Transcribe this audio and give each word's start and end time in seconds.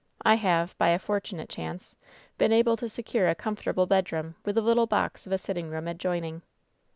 "I 0.25 0.33
have, 0.37 0.75
by 0.79 0.89
a 0.89 0.97
fortunate 0.97 1.47
chance, 1.47 1.95
been 2.39 2.51
able 2.51 2.75
to 2.75 2.89
secure 2.89 3.29
a 3.29 3.35
comfortable 3.35 3.85
bed 3.85 4.11
room, 4.11 4.33
with 4.43 4.57
a 4.57 4.61
little 4.63 4.87
box 4.87 5.27
of 5.27 5.31
a 5.31 5.35
sittinp^ 5.37 5.69
room 5.69 5.87
adjoining." 5.87 6.41